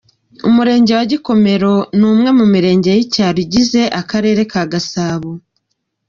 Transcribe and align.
Umurenge 0.47 0.91
wa 0.97 1.05
Gikomero, 1.11 1.73
ni 1.97 2.05
umwe 2.11 2.29
mu 2.37 2.45
Mirenge 2.53 2.89
y’icyaro 2.97 3.39
igize 3.45 3.81
Akarere 4.01 4.41
ka 4.51 4.63
Gasabo. 4.71 5.29